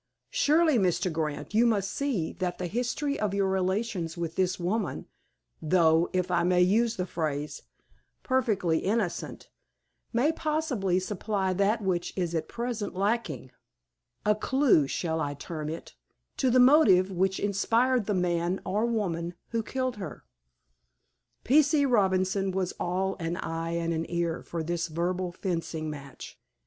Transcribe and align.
Surely, 0.31 0.79
Mr. 0.79 1.13
Grant, 1.13 1.53
you 1.53 1.67
must 1.67 1.91
see 1.91 2.33
that 2.39 2.57
the 2.57 2.65
history 2.65 3.19
of 3.19 3.35
your 3.35 3.47
relations 3.47 4.17
with 4.17 4.35
this 4.35 4.59
lady, 4.59 5.05
though, 5.61 6.09
if 6.11 6.31
I 6.31 6.41
may 6.41 6.61
use 6.61 6.95
the 6.95 7.05
phrase, 7.05 7.61
perfectly 8.23 8.79
innocent, 8.79 9.51
may 10.11 10.31
possibly 10.31 10.99
supply 10.99 11.53
that 11.53 11.83
which 11.83 12.13
is 12.15 12.33
at 12.33 12.47
present 12.47 12.95
lacking—a 12.95 14.35
clew, 14.37 14.87
shall 14.87 15.21
I 15.21 15.35
term 15.35 15.69
it, 15.69 15.93
to 16.37 16.49
the 16.49 16.59
motive 16.59 17.11
which 17.11 17.39
inspired 17.39 18.07
the 18.07 18.15
man, 18.15 18.59
or 18.65 18.87
woman, 18.87 19.35
who 19.49 19.61
killed 19.61 19.97
her?" 19.97 20.23
P. 21.43 21.61
C. 21.61 21.85
Robinson 21.85 22.49
was 22.49 22.71
all 22.79 23.17
an 23.19 23.37
eye 23.37 23.73
and 23.77 23.93
an 23.93 24.09
ear 24.09 24.41
for 24.41 24.63
this 24.63 24.87
verbal 24.87 25.31
fencing 25.31 25.91
match. 25.91 26.39